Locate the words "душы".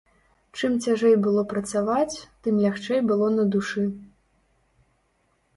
3.57-3.87